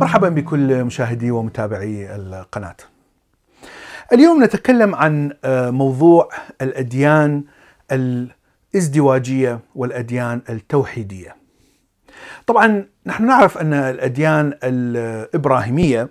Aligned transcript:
مرحبا 0.00 0.28
بكل 0.28 0.84
مشاهدي 0.84 1.30
ومتابعي 1.30 2.16
القناة. 2.16 2.76
اليوم 4.12 4.44
نتكلم 4.44 4.94
عن 4.94 5.32
موضوع 5.72 6.28
الأديان 6.62 7.44
الازدواجية 7.92 9.60
والأديان 9.74 10.42
التوحيدية. 10.48 11.36
طبعا 12.46 12.84
نحن 13.06 13.26
نعرف 13.26 13.58
أن 13.58 13.74
الأديان 13.74 14.58
الإبراهيمية 14.62 16.08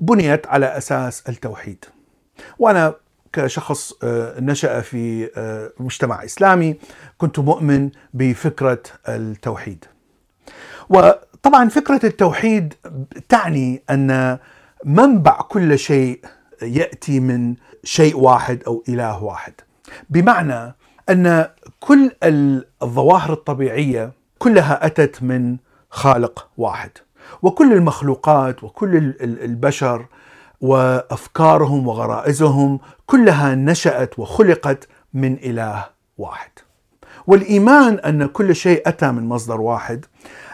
بنيت 0.00 0.46
على 0.46 0.66
أساس 0.66 1.28
التوحيد. 1.28 1.84
وأنا 2.58 2.94
كشخص 3.32 3.92
نشأ 4.38 4.80
في 4.80 5.30
مجتمع 5.80 6.24
إسلامي 6.24 6.76
كنت 7.18 7.38
مؤمن 7.38 7.90
بفكرة 8.14 8.82
التوحيد. 9.08 9.84
وطبعا 11.46 11.68
فكرة 11.68 12.06
التوحيد 12.06 12.74
تعني 13.28 13.82
أن 13.90 14.38
منبع 14.84 15.40
كل 15.40 15.78
شيء 15.78 16.20
يأتي 16.62 17.20
من 17.20 17.54
شيء 17.84 18.16
واحد 18.16 18.62
أو 18.66 18.84
إله 18.88 19.24
واحد. 19.24 19.52
بمعنى 20.10 20.74
أن 21.10 21.48
كل 21.80 22.10
الظواهر 22.82 23.32
الطبيعية 23.32 24.12
كلها 24.38 24.86
أتت 24.86 25.22
من 25.22 25.56
خالق 25.90 26.48
واحد. 26.56 26.90
وكل 27.42 27.72
المخلوقات 27.72 28.64
وكل 28.64 29.14
البشر 29.20 30.06
وأفكارهم 30.60 31.88
وغرائزهم 31.88 32.80
كلها 33.06 33.54
نشأت 33.54 34.18
وخلقت 34.18 34.88
من 35.14 35.32
إله 35.34 35.84
واحد. 36.18 36.50
والإيمان 37.26 37.98
أن 37.98 38.26
كل 38.26 38.54
شيء 38.54 38.82
أتى 38.86 39.12
من 39.12 39.28
مصدر 39.28 39.60
واحد 39.60 40.06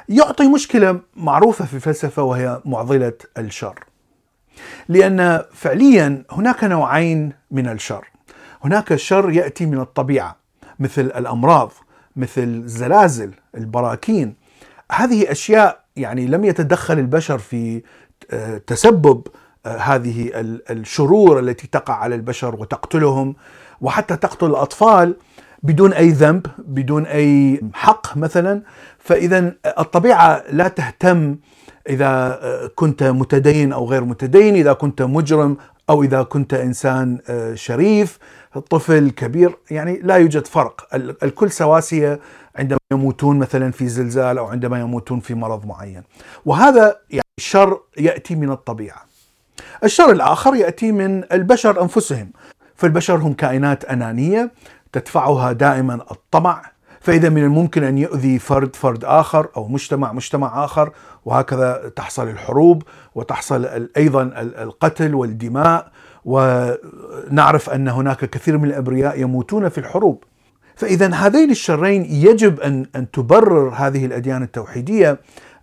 يعطي 0.09 0.49
مشكلة 0.49 1.01
معروفة 1.17 1.65
في 1.65 1.75
الفلسفة 1.75 2.23
وهي 2.23 2.61
معضلة 2.65 3.13
الشر. 3.39 3.85
لأن 4.89 5.45
فعليا 5.53 6.25
هناك 6.31 6.65
نوعين 6.65 7.33
من 7.51 7.69
الشر. 7.69 8.11
هناك 8.65 8.93
الشر 8.93 9.31
يأتي 9.31 9.67
من 9.67 9.81
الطبيعة 9.81 10.37
مثل 10.79 11.03
الأمراض، 11.03 11.73
مثل 12.17 12.43
الزلازل، 12.43 13.35
البراكين. 13.55 14.35
هذه 14.93 15.31
أشياء 15.31 15.85
يعني 15.97 16.27
لم 16.27 16.45
يتدخل 16.45 16.99
البشر 16.99 17.39
في 17.39 17.83
تسبب 18.67 19.27
هذه 19.67 20.31
الشرور 20.71 21.39
التي 21.39 21.67
تقع 21.67 21.95
على 21.95 22.15
البشر 22.15 22.55
وتقتلهم 22.55 23.37
وحتى 23.81 24.17
تقتل 24.17 24.47
الأطفال 24.47 25.17
بدون 25.63 25.93
أي 25.93 26.09
ذنب، 26.09 26.47
بدون 26.59 27.07
أي 27.07 27.61
حق 27.75 28.17
مثلا، 28.17 28.63
فاذا 28.99 29.55
الطبيعة 29.79 30.43
لا 30.51 30.69
تهتم 30.69 31.37
إذا 31.89 32.41
كنت 32.75 33.03
متدين 33.03 33.73
أو 33.73 33.87
غير 33.87 34.05
متدين، 34.05 34.55
إذا 34.55 34.73
كنت 34.73 35.03
مجرم 35.03 35.57
أو 35.91 36.03
إذا 36.03 36.23
كنت 36.23 36.55
إنسان 36.55 37.19
شريف، 37.55 38.19
طفل 38.71 39.11
كبير، 39.11 39.57
يعني 39.71 40.01
لا 40.03 40.17
يوجد 40.17 40.47
فرق، 40.47 40.89
الكل 40.95 41.51
سواسية 41.51 42.21
عندما 42.57 42.79
يموتون 42.93 43.39
مثلا 43.39 43.71
في 43.71 43.89
زلزال 43.89 44.39
أو 44.39 44.47
عندما 44.47 44.81
يموتون 44.81 45.21
في 45.21 45.35
مرض 45.35 45.67
معين. 45.67 46.03
وهذا 46.45 46.97
يعني 47.11 47.25
الشر 47.39 47.81
يأتي 47.99 48.35
من 48.35 48.51
الطبيعة. 48.51 49.07
الشر 49.85 50.11
الآخر 50.11 50.55
يأتي 50.55 50.93
من 50.93 51.25
البشر 51.33 51.83
أنفسهم، 51.83 52.31
فالبشر 52.75 53.17
هم 53.17 53.33
كائنات 53.33 53.85
أنانية 53.85 54.51
تدفعها 54.93 55.53
دائما 55.53 55.95
الطمع، 55.95 56.63
فإذا 57.01 57.29
من 57.29 57.45
الممكن 57.45 57.85
أن 57.85 57.99
يؤذي 57.99 58.39
فرد 58.39 58.77
فرد 58.77 59.05
آخر 59.05 59.49
أو 59.57 59.69
مجتمع 59.69 60.13
مجتمع 60.13 60.65
آخر 60.65 60.93
وهكذا 61.25 61.93
تحصل 61.97 62.29
الحروب 62.29 62.83
وتحصل 63.15 63.89
أيضا 63.97 64.23
القتل 64.39 65.15
والدماء 65.15 65.91
ونعرف 66.25 67.71
أن 67.71 67.89
هناك 67.89 68.25
كثير 68.25 68.59
من 68.59 68.65
الأبرياء 68.65 69.21
يموتون 69.21 69.69
في 69.69 69.79
الحروب. 69.79 70.25
فإذا 70.77 71.15
هذين 71.15 71.51
الشرين 71.51 72.05
يجب 72.05 72.61
أن 72.61 72.87
أن 72.97 73.11
تبرر 73.11 73.69
هذه 73.69 74.07
الأديان 74.07 74.43
التوحيدية 74.43 75.21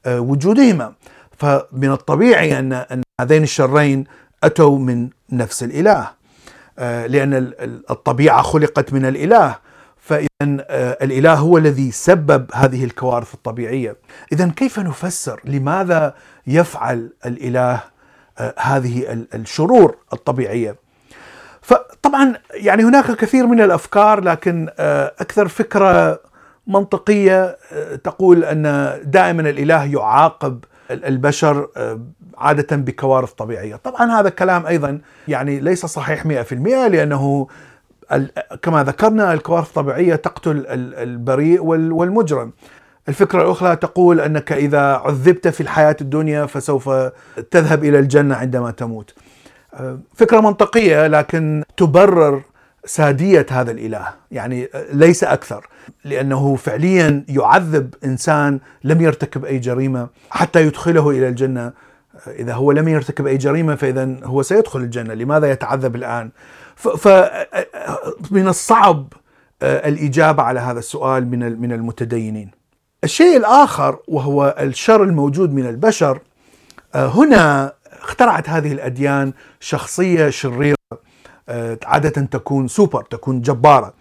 وجودهما، 0.07 0.93
فمن 1.37 1.91
الطبيعي 1.91 2.59
أن 2.59 2.73
أن 2.73 3.01
هذين 3.21 3.43
الشرين 3.43 4.03
أتوا 4.43 4.77
من 4.77 5.09
نفس 5.31 5.63
الإله. 5.63 6.14
لأن 6.77 7.53
الطبيعة 7.89 8.41
خلقت 8.41 8.93
من 8.93 9.05
الإله، 9.05 9.55
فاذا 9.97 10.27
الإله 11.01 11.33
هو 11.33 11.57
الذي 11.57 11.91
سبب 11.91 12.45
هذه 12.53 12.83
الكوارث 12.83 13.33
الطبيعية. 13.33 13.95
اذا 14.31 14.47
كيف 14.47 14.79
نفسر 14.79 15.41
لماذا 15.45 16.13
يفعل 16.47 17.09
الإله 17.25 17.79
هذه 18.59 19.25
الشرور 19.33 19.95
الطبيعية؟ 20.13 20.75
فطبعا 21.61 22.33
يعني 22.53 22.83
هناك 22.83 23.11
كثير 23.11 23.47
من 23.47 23.61
الأفكار 23.61 24.21
لكن 24.23 24.69
أكثر 25.19 25.47
فكرة 25.47 26.19
منطقية 26.67 27.57
تقول 28.03 28.43
أن 28.43 28.93
دائما 29.03 29.49
الإله 29.49 29.83
يعاقب 29.83 30.63
البشر 30.91 31.67
عادة 32.37 32.75
بكوارث 32.75 33.31
طبيعية، 33.31 33.75
طبعا 33.75 34.19
هذا 34.19 34.27
الكلام 34.27 34.65
أيضا 34.65 35.01
يعني 35.27 35.59
ليس 35.59 35.85
صحيح 35.85 36.25
100% 36.25 36.53
لأنه 36.87 37.47
كما 38.61 38.83
ذكرنا 38.83 39.33
الكوارث 39.33 39.67
الطبيعية 39.67 40.15
تقتل 40.15 40.65
البريء 40.69 41.63
والمجرم. 41.63 42.51
الفكرة 43.09 43.41
الأخرى 43.41 43.75
تقول 43.75 44.19
أنك 44.21 44.51
إذا 44.51 44.81
عذبت 44.81 45.47
في 45.47 45.61
الحياة 45.61 45.95
الدنيا 46.01 46.45
فسوف 46.45 46.89
تذهب 47.51 47.83
إلى 47.83 47.99
الجنة 47.99 48.35
عندما 48.35 48.71
تموت. 48.71 49.13
فكرة 50.15 50.39
منطقية 50.39 51.07
لكن 51.07 51.63
تبرر 51.77 52.41
سادية 52.85 53.45
هذا 53.49 53.71
الإله، 53.71 54.07
يعني 54.31 54.69
ليس 54.93 55.23
أكثر، 55.23 55.67
لأنه 56.05 56.55
فعليا 56.55 57.25
يعذب 57.29 57.93
إنسان 58.05 58.59
لم 58.83 59.01
يرتكب 59.01 59.45
أي 59.45 59.59
جريمة 59.59 60.07
حتى 60.29 60.61
يدخله 60.61 61.09
إلى 61.09 61.27
الجنة، 61.27 61.73
إذا 62.27 62.53
هو 62.53 62.71
لم 62.71 62.87
يرتكب 62.87 63.27
أي 63.27 63.37
جريمة 63.37 63.75
فاذا 63.75 64.17
هو 64.23 64.41
سيدخل 64.41 64.79
الجنة، 64.79 65.13
لماذا 65.13 65.51
يتعذب 65.51 65.95
الآن؟ 65.95 66.31
فمن 66.75 68.47
الصعب 68.47 69.13
الإجابة 69.61 70.43
على 70.43 70.59
هذا 70.59 70.79
السؤال 70.79 71.27
من 71.27 71.61
من 71.61 71.71
المتدينين. 71.71 72.51
الشيء 73.03 73.37
الآخر 73.37 73.97
وهو 74.07 74.55
الشر 74.59 75.03
الموجود 75.03 75.53
من 75.53 75.65
البشر 75.65 76.19
هنا 76.95 77.73
اخترعت 78.01 78.49
هذه 78.49 78.71
الأديان 78.71 79.33
شخصية 79.59 80.29
شريرة 80.29 80.74
عادة 81.83 82.09
تكون 82.09 82.67
سوبر 82.67 83.03
تكون 83.03 83.41
جبارة 83.41 83.93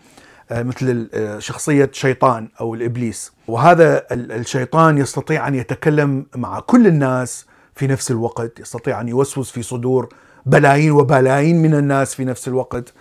مثل 0.50 1.08
شخصية 1.38 1.90
شيطان 1.92 2.48
أو 2.60 2.74
الإبليس. 2.74 3.32
وهذا 3.48 4.06
الشيطان 4.12 4.98
يستطيع 4.98 5.48
أن 5.48 5.54
يتكلم 5.54 6.26
مع 6.36 6.60
كل 6.60 6.86
الناس 6.86 7.46
في 7.74 7.86
نفس 7.86 8.10
الوقت 8.10 8.60
يستطيع 8.60 9.00
أن 9.00 9.08
يوسوس 9.08 9.50
في 9.50 9.62
صدور 9.62 10.08
بلايين 10.46 10.90
وبلايين 10.90 11.62
من 11.62 11.74
الناس 11.74 12.14
في 12.14 12.24
نفس 12.24 12.48
الوقت. 12.48 12.92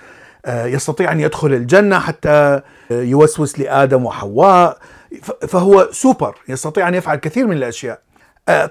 يستطيع 0.47 1.11
أن 1.11 1.19
يدخل 1.19 1.53
الجنة 1.53 1.99
حتى 1.99 2.61
يوسوس 2.91 3.59
لآدم 3.59 4.05
وحواء. 4.05 4.77
فهو 5.47 5.87
سوبر 5.91 6.35
يستطيع 6.49 6.87
أن 6.87 6.93
يفعل 6.93 7.15
كثير 7.15 7.47
من 7.47 7.57
الأشياء. 7.57 8.01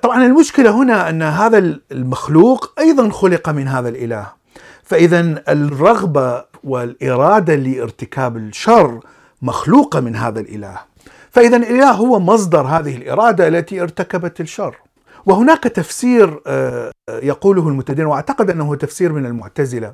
طبعا 0.02 0.26
المشكلة 0.26 0.70
هنا 0.82 1.08
أن 1.08 1.22
هذا 1.22 1.78
المخلوق 1.92 2.72
أيضا 2.78 3.10
خلق 3.10 3.48
من 3.48 3.68
هذا 3.68 3.88
الإله. 3.88 4.41
فإذا 4.92 5.42
الرغبة 5.48 6.44
والإرادة 6.64 7.54
لارتكاب 7.54 8.36
الشر 8.36 9.00
مخلوقة 9.42 10.00
من 10.00 10.16
هذا 10.16 10.40
الإله. 10.40 10.78
فإذا 11.30 11.56
الإله 11.56 11.90
هو 11.90 12.20
مصدر 12.20 12.60
هذه 12.60 12.96
الإرادة 12.96 13.48
التي 13.48 13.82
ارتكبت 13.82 14.40
الشر. 14.40 14.76
وهناك 15.26 15.62
تفسير 15.62 16.40
يقوله 17.08 17.68
المتدين 17.68 18.06
وأعتقد 18.06 18.50
أنه 18.50 18.74
تفسير 18.74 19.12
من 19.12 19.26
المعتزلة 19.26 19.92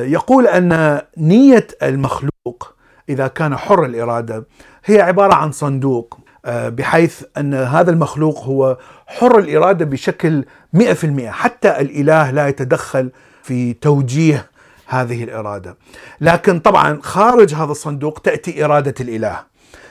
يقول 0.00 0.46
أن 0.46 1.00
نية 1.18 1.66
المخلوق 1.82 2.74
إذا 3.08 3.26
كان 3.26 3.56
حر 3.56 3.84
الإرادة 3.84 4.46
هي 4.84 5.00
عبارة 5.00 5.34
عن 5.34 5.52
صندوق 5.52 6.18
بحيث 6.46 7.22
أن 7.38 7.54
هذا 7.54 7.90
المخلوق 7.90 8.38
هو 8.44 8.78
حر 9.06 9.38
الإرادة 9.38 9.84
بشكل 9.84 10.44
100% 10.76 10.82
حتى 11.20 11.80
الإله 11.80 12.30
لا 12.30 12.48
يتدخل 12.48 13.10
في 13.42 13.72
توجيه 13.72 14.46
هذه 14.86 15.24
الإرادة. 15.24 15.76
لكن 16.20 16.60
طبعا 16.60 16.98
خارج 17.02 17.54
هذا 17.54 17.70
الصندوق 17.72 18.18
تأتي 18.18 18.64
إرادة 18.64 18.94
الإله. 19.00 19.40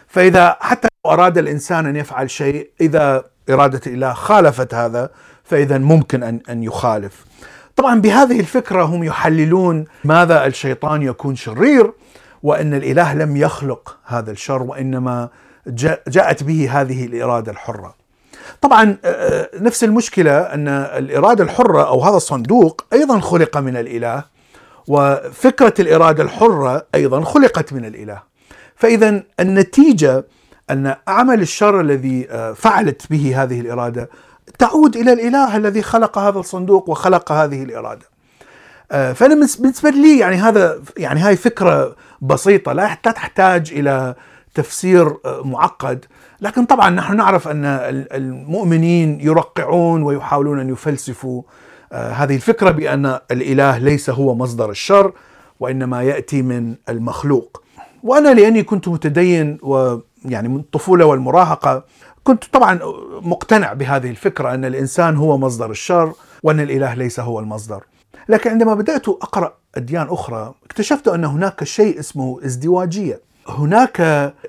فإذا 0.08 0.58
حتى 0.62 0.88
لو 1.06 1.12
أراد 1.12 1.38
الإنسان 1.38 1.86
أن 1.86 1.96
يفعل 1.96 2.30
شيء 2.30 2.70
إذا 2.82 3.24
إرادة 3.50 3.82
الإله 3.88 4.14
خالفت 4.14 4.74
هذا 4.74 5.10
فاذا 5.44 5.78
ممكن 5.78 6.24
ان 6.24 6.40
أن 6.50 6.64
يخالف. 6.64 7.26
طبعا 7.76 8.02
بهذه 8.02 8.40
الفكرة 8.40 8.84
هم 8.84 9.04
يحللون 9.04 9.86
ماذا 10.04 10.46
الشيطان 10.46 11.02
يكون 11.02 11.36
شرير 11.36 11.94
وأن 12.44 12.74
الإله 12.74 13.14
لم 13.14 13.38
يخلق 13.38 13.98
هذا 14.06 14.32
الشر 14.32 14.64
وإنما 14.64 15.30
جاءت 16.08 16.44
به 16.44 16.82
هذه 16.82 17.06
الإرادة 17.06 17.52
الحرة. 17.52 17.99
طبعا 18.62 18.98
آه، 19.06 19.50
نفس 19.60 19.84
المشكلة 19.84 20.40
أن 20.40 20.68
الإرادة 20.68 21.44
الحرة 21.44 21.88
أو 21.88 22.04
هذا 22.04 22.18
الصندوق 22.18 22.86
أيضا 22.94 23.20
خلق 23.20 23.58
من 23.58 23.78
الإله 23.78 24.24
وفكرة 24.88 25.74
الإرادة 25.80 26.24
الحرة 26.24 26.86
أيضا 26.96 27.22
خلقت 27.22 27.74
من 27.74 27.86
الإله 27.86 28.22
فإذا 28.76 29.24
النتيجة 29.40 30.26
أن 30.70 30.96
عمل 31.08 31.42
الشر 31.42 31.82
الذي 31.82 32.28
آه، 32.32 32.54
فعلت 32.54 33.02
به 33.10 33.44
هذه 33.44 33.62
الإرادة 33.62 34.10
تعود 34.60 34.96
إلى 34.96 35.14
الإله 35.14 35.58
الذي 35.58 35.82
خلق 35.82 36.18
هذا 36.18 36.40
الصندوق 36.40 36.90
وخلق 36.90 37.32
هذه 37.32 37.64
الإرادة. 37.64 38.06
آه، 38.92 39.14
فأنا 39.14 39.36
بالنسبة 39.36 39.90
لي 39.90 40.20
يعني 40.20 40.36
هذا 40.36 40.82
يعني 40.98 41.20
هاي 41.20 41.36
فكرة 41.36 41.96
بسيطة 42.22 42.74
لا 42.74 42.98
تحتاج 43.04 43.72
إلى 43.72 44.16
تفسير 44.56 45.08
آه، 45.26 45.42
معقد 45.46 46.06
لكن 46.42 46.66
طبعا 46.66 46.90
نحن 46.90 47.16
نعرف 47.16 47.48
أن 47.48 47.66
المؤمنين 48.14 49.22
يرقعون 49.22 50.04
ويحاولون 50.04 50.60
أن 50.60 50.70
يفلسفوا 50.70 51.42
هذه 51.92 52.36
الفكرة 52.36 52.72
بأن 52.72 53.20
الإله 53.32 53.78
ليس 53.78 54.10
هو 54.10 54.36
مصدر 54.36 54.70
الشر 54.70 55.12
وإنما 55.60 56.04
يأتي 56.04 56.42
من 56.42 56.76
المخلوق. 56.90 57.64
وأنا 58.04 58.30
لأني 58.34 58.64
كنت 58.64 58.88
متدين 58.88 59.58
ويعني 59.62 60.48
من 60.48 60.60
الطفولة 60.60 61.06
والمراهقة 61.06 61.84
كنت 62.24 62.44
طبعا 62.46 62.80
مقتنع 63.22 63.74
بهذه 63.74 64.10
الفكرة 64.10 64.54
أن 64.54 64.66
الإنسان 64.66 65.16
هو 65.18 65.38
مصدر 65.38 65.72
الشر 65.72 66.14
وأن 66.44 66.60
الإله 66.60 66.94
ليس 66.94 67.20
هو 67.20 67.40
المصدر. 67.40 67.84
لكن 68.30 68.50
عندما 68.50 68.74
بدأت 68.74 69.10
أقرأ 69.10 69.54
أديان 69.76 70.08
أخرى 70.10 70.54
اكتشفت 70.66 71.08
أن 71.08 71.26
هناك 71.26 71.64
شيء 71.64 72.00
اسمه 72.00 72.40
ازدواجية. 72.46 73.22
هناك 73.50 74.00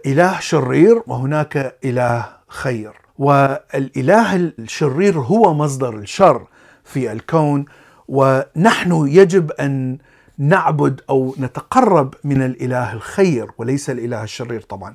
إله 0.07 0.41
شرير 0.41 1.03
وهناك 1.07 1.77
إله 1.85 2.29
خير. 2.49 2.93
والإله 3.19 4.37
الشرير 4.37 5.19
هو 5.19 5.55
مصدر 5.55 5.95
الشر 5.95 6.47
في 6.85 7.13
الكون 7.13 7.65
ونحن 8.09 9.07
يجب 9.09 9.51
أن 9.51 9.99
نعبد 10.39 11.01
أو 11.11 11.35
نتقرب 11.39 12.15
من 12.25 12.43
الإله 12.43 12.93
الخير 12.93 13.51
وليس 13.59 13.91
الإله 13.91 14.23
الشرير 14.23 14.61
طبعا. 14.61 14.95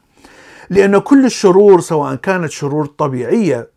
لأن 0.70 0.98
كل 0.98 1.26
الشرور 1.26 1.82
سواء 1.82 2.16
كانت 2.16 2.52
شرور 2.52 2.86
طبيعية 2.86 3.68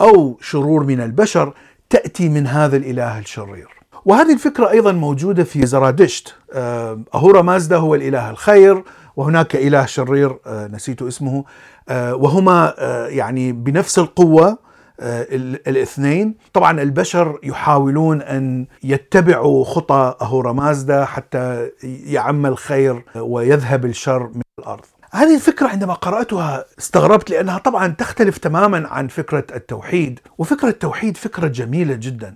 أو 0.00 0.38
شرور 0.40 0.84
من 0.84 1.00
البشر 1.00 1.54
تأتي 1.90 2.28
من 2.28 2.46
هذا 2.46 2.76
الإله 2.76 3.18
الشرير. 3.18 3.68
وهذه 4.04 4.32
الفكرة 4.32 4.70
أيضا 4.70 4.92
موجودة 4.92 5.44
في 5.44 5.66
زرادشت. 5.66 6.34
آه، 6.52 7.00
أهورا 7.14 7.42
مازدا 7.42 7.76
هو 7.76 7.94
الإله 7.94 8.30
الخير 8.30 8.82
وهناك 9.18 9.56
إله 9.56 9.86
شرير 9.86 10.38
آه، 10.46 10.66
نسيت 10.66 11.02
اسمه 11.02 11.44
آه، 11.88 12.14
وهما 12.14 12.74
يعني 13.08 13.52
بنفس 13.52 13.98
القوة 13.98 14.58
الاثنين. 15.00 16.34
طبعا 16.52 16.82
البشر 16.82 17.38
يحاولون 17.42 18.22
أن 18.22 18.66
يتبعوا 18.82 19.64
خطى 19.64 20.14
أهورا 20.20 20.52
مازدا 20.52 21.04
حتى 21.04 21.70
يعم 21.82 22.46
الخير 22.46 23.04
ويذهب 23.16 23.84
الشر 23.84 24.30
من 24.34 24.42
الأرض. 24.58 24.84
هذه 25.12 25.34
الفكرة 25.34 25.68
عندما 25.68 25.94
قرأتها 25.94 26.64
استغربت 26.78 27.30
لأنها 27.30 27.58
طبعا 27.58 27.88
تختلف 27.88 28.38
تماما 28.38 28.88
عن 28.88 29.08
فكرة 29.08 29.46
التوحيد. 29.54 30.20
وفكرة 30.38 30.68
التوحيد 30.68 31.16
فكرة 31.16 31.46
جميلة 31.48 31.94
جدا. 31.94 32.34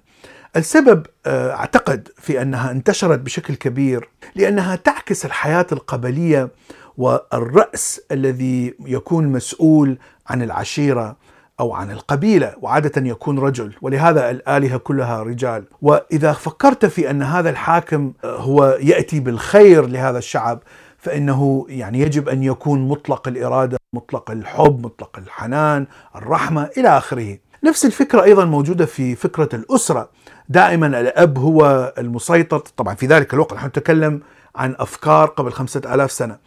السبب 0.56 1.06
آه، 1.26 1.50
أعتقد 1.54 2.08
في 2.16 2.42
أنها 2.42 2.70
انتشرت 2.70 3.18
بشكل 3.18 3.54
كبير 3.54 4.08
لأنها 4.34 4.76
تعكس 4.76 5.24
الحياة 5.24 5.66
القبلية 5.72 6.50
والرأس 6.96 8.00
الذي 8.10 8.74
يكون 8.86 9.26
مسؤول 9.26 9.98
عن 10.26 10.42
العشيرة 10.42 11.16
أو 11.60 11.72
عن 11.72 11.90
القبيلة 11.90 12.54
وعادة 12.60 13.06
يكون 13.08 13.38
رجل 13.38 13.74
ولهذا 13.82 14.30
الآلهة 14.30 14.78
كلها 14.78 15.22
رجال. 15.22 15.64
وإذا 15.82 16.32
فكرت 16.32 16.86
في 16.86 17.10
أن 17.10 17.22
هذا 17.22 17.50
الحاكم 17.50 18.12
آه، 18.24 18.36
هو 18.36 18.78
يأتي 18.80 19.20
بالخير 19.20 19.86
لهذا 19.86 20.18
الشعب 20.18 20.62
فإنه 20.98 21.66
يعني 21.68 22.00
يجب 22.00 22.28
أن 22.28 22.42
يكون 22.42 22.88
مطلق 22.88 23.28
الإرادة 23.28 23.78
مطلق 23.94 24.30
الحب 24.30 24.84
مطلق 24.86 25.18
الحنان 25.18 25.86
الرحمة 26.16 26.70
إلى 26.76 26.88
آخره. 26.88 27.38
نفس 27.64 27.86
الفكرة 27.86 28.22
أيضا 28.22 28.44
موجودة 28.44 28.86
في 28.86 29.14
فكرة 29.14 29.48
الأسرة. 29.54 30.10
دائما 30.48 30.86
الأب 30.86 31.38
هو 31.38 31.92
المسيطر. 31.98 32.58
طبعا 32.58 32.94
في 32.94 33.06
ذلك 33.06 33.34
الوقت 33.34 33.54
نحن 33.54 33.66
نتكلم 33.66 34.20
عن 34.56 34.74
أفكار 34.78 35.28
قبل 35.28 35.52
خمسة 35.52 35.94
ألاف 35.94 36.12
سنة. 36.12 36.38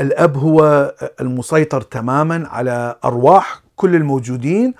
الأب 0.00 0.36
هو 0.36 0.94
المسيطر 1.20 1.80
تماما 1.80 2.48
على 2.48 2.96
أرواح 3.04 3.62
كل 3.76 3.94
الموجودين 3.94 4.74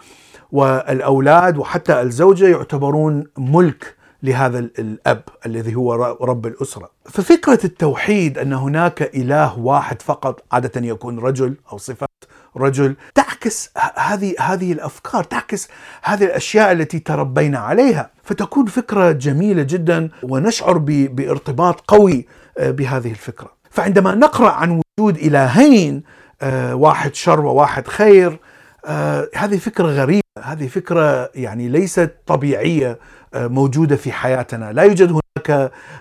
والأولاد 0.53 1.59
وحتى 1.59 2.01
الزوجة 2.01 2.49
يعتبرون 2.49 3.25
ملك 3.39 3.97
لهذا 4.23 4.59
الأب 4.59 5.23
الذي 5.47 5.75
هو 5.75 6.17
رب 6.21 6.47
الأسرة. 6.47 6.91
ففكرة 7.05 7.61
التوحيد 7.65 8.39
أن 8.39 8.53
هناك 8.53 9.03
إله 9.03 9.59
واحد 9.59 10.03
فقط 10.03 10.45
عادة 10.53 10.81
يكون 10.87 11.19
رجل 11.19 11.57
أو 11.73 11.79
صفات 11.79 12.12
رجل 12.57 12.97
تعكس 13.15 13.71
هذه 13.97 14.35
هذه 14.41 14.73
الأفكار، 14.73 15.25
تعكس 15.25 15.69
هذه 16.03 16.25
الأشياء 16.25 16.73
التي 16.73 16.99
تربينا 16.99 17.59
عليها، 17.59 18.11
فتكون 18.25 18.67
فكرة 18.67 19.13
جميلة 19.13 19.63
جدا 19.63 20.09
ونشعر 20.23 20.79
بارتباط 20.79 21.81
قوي 21.81 22.27
آه، 22.59 22.71
بهذه 22.71 23.11
الفكرة. 23.11 23.53
فعندما 23.71 24.15
نقرأ 24.15 24.51
عن 24.51 24.83
وجود 24.99 25.17
إلهين 25.17 26.03
آه، 26.43 26.75
واحد 26.75 27.15
شر 27.15 27.41
وواحد 27.41 27.89
خير 27.89 28.39
آه 28.85 29.29
هذه 29.35 29.59
فكرة 29.59 29.87
غريبة. 29.87 30.23
هذه 30.45 30.69
فكرة 30.69 31.31
يعني 31.35 31.69
ليست 31.69 32.15
طبيعية 32.27 32.99
آه 33.35 33.47
موجودة 33.47 33.97
في 33.97 34.13
حياتنا. 34.13 34.73
لا 34.73 34.83
يوجد 34.83 35.11
هناك 35.11 35.22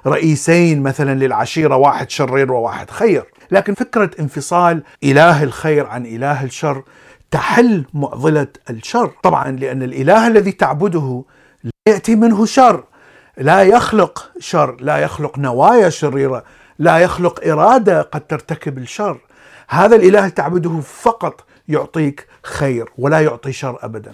رئيسين 0.08 0.84
مثلا 0.84 1.16
للعشيرة 1.16 1.76
واحد 1.76 2.10
شرير 2.10 2.52
وواحد 2.52 2.90
خير. 2.90 3.26
لكن 3.52 3.74
فكرة 3.74 4.12
انفصال 4.20 4.84
إله 5.04 5.44
الخير 5.44 5.88
عن 5.88 6.06
إله 6.06 6.44
الشر 6.44 6.84
تحل 7.32 7.86
معضلة 7.94 8.48
الشر. 8.70 9.12
طبعا 9.24 9.52
لأن 9.52 9.84
الإله 9.84 10.28
الذي 10.28 10.52
تعبده 10.52 11.24
لا 11.64 11.72
يأتي 11.88 12.16
منه 12.16 12.46
شر 12.46 12.84
لا 13.38 13.64
يخلق 13.64 14.32
شر 14.40 14.78
لا 14.80 14.98
يخلق 14.98 15.40
نوايا 15.40 15.90
شريرة 15.90 16.44
لا 16.80 16.98
يخلق 16.98 17.48
إرادة 17.48 18.02
قد 18.02 18.22
ترتكب 18.22 18.78
الشر. 18.78 19.18
هذا 19.70 19.96
الإله 19.96 20.30
تعبده 20.30 20.80
فقط 20.80 21.46
يعطيك 21.68 22.28
خير 22.44 22.90
ولا 22.98 23.20
يعطي 23.20 23.52
شر 23.52 23.78
ابدا. 23.82 24.14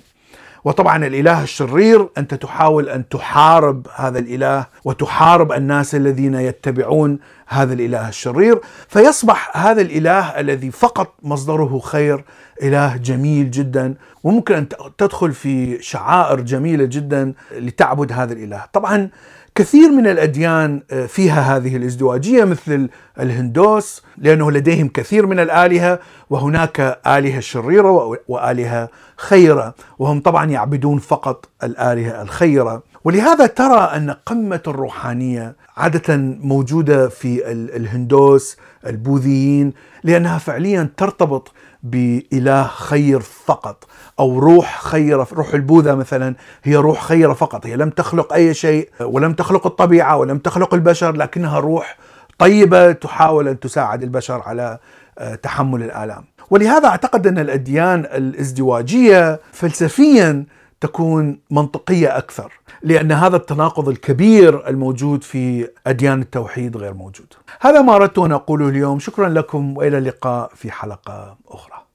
وطبعا 0.66 1.06
الإله 1.06 1.44
الشرير 1.44 2.10
أنت 2.18 2.34
تحاول 2.34 2.90
أن 2.90 3.10
تحارب 3.10 3.88
هذا 3.96 4.20
الإله 4.20 4.66
وتحارب 4.86 5.52
الناس 5.52 5.96
الذين 5.96 6.36
يتبعون 6.36 7.20
هذا 7.48 7.74
الإله 7.74 8.10
الشرير 8.10 8.60
فيصبح 8.88 9.58
هذا 9.58 9.82
الإله 9.82 10.40
الذي 10.40 10.72
فقط 10.72 11.14
مصدره 11.24 11.80
خير 11.80 12.24
إله 12.64 12.98
جميل 12.98 13.52
جدا 13.52 13.96
وممكن 14.24 14.56
أن 14.56 14.68
تدخل 14.98 15.34
في 15.34 15.82
شعائر 15.82 16.42
جميلة 16.42 16.86
جدا 16.86 17.34
لتعبد 17.58 18.12
هذا 18.12 18.34
الإله. 18.34 18.66
طبعا 18.74 19.10
كثير 19.58 19.92
من 19.92 20.08
الأديان 20.08 20.82
آه، 20.92 21.06
فيها 21.06 21.42
هذه 21.58 21.76
الازدواجية 21.78 22.44
مثل 22.44 22.90
الهندوس 23.20 24.04
لأنه 24.18 24.52
لديهم 24.52 24.88
كثير 24.88 25.26
من 25.26 25.40
الآلهة 25.40 26.00
وهناك 26.30 27.00
آلهة 27.08 27.40
شريرة 27.40 28.18
وآلهة 28.28 28.90
خيرة 29.18 29.76
وهم 30.00 30.20
طبعا 30.22 30.46
يعبدون 30.46 31.00
فقط 31.00 31.50
الآلهة 31.64 32.22
الخيرة. 32.22 32.84
ولهذا 33.04 33.46
ترى 33.46 33.80
أن 33.80 34.12
قمة 34.12 34.62
الروحانية 34.68 35.56
عادة 35.78 36.18
موجودة 36.42 37.10
في 37.10 37.52
الهندوس 37.52 38.58
البوذيين 38.88 39.74
لأنها 40.04 40.38
فعليا 40.38 40.90
ترتبط 40.98 41.52
بإله 41.92 42.64
خير 42.68 43.20
فقط 43.20 43.84
أو 44.20 44.40
روح 44.40 44.82
خيرة 44.82 45.28
روح 45.34 45.54
البوذا 45.54 45.96
مثلا 45.96 46.36
هي 46.64 46.76
روح 46.76 47.04
خيرة 47.04 47.34
فقط 47.34 47.66
هي 47.66 47.76
لم 47.76 47.90
تخلق 47.90 48.34
أي 48.34 48.54
شيء 48.54 48.90
ولم 49.02 49.34
تخلق 49.34 49.68
الطبيعة 49.68 50.18
ولم 50.18 50.38
تخلق 50.38 50.74
البشر 50.74 51.12
لكنها 51.16 51.60
روح 51.60 51.98
طيبة 52.38 52.92
تحاول 52.92 53.48
أن 53.48 53.60
تساعد 53.60 54.04
البشر 54.04 54.42
على 54.46 54.78
آه، 55.20 55.36
تحمل 55.36 55.84
الآلام. 55.84 56.26
ولهذا 56.50 56.88
أعتقد 56.88 57.28
أن 57.28 57.40
الأديان 57.40 58.00
الازدواجية 58.00 59.40
فلسفيا 59.54 60.46
تكون 60.82 61.40
منطقية 61.52 62.18
أكثر 62.18 62.54
لأن 62.82 63.12
هذا 63.12 63.36
التناقض 63.36 63.90
الكبير 63.90 64.68
الموجود 64.68 65.24
في 65.24 65.70
أديان 65.88 66.22
التوحيد 66.22 66.78
غير 66.78 66.94
موجود. 66.94 67.34
هذا 67.62 67.82
ما 67.82 67.96
أردت 67.96 68.20
أن 68.20 68.32
أقوله 68.32 68.70
اليوم. 68.70 69.00
شكرا 69.00 69.30
لكم 69.30 69.78
وإلى 69.78 69.98
اللقاء 69.98 70.52
في 70.56 70.72
حلقة 70.72 71.38
أخرى. 71.48 71.87